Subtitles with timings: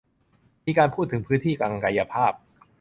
[0.65, 2.33] มีการพูดถึงพื้นที่ทางกายภาพ